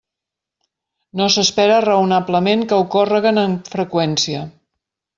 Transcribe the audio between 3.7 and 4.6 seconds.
freqüència.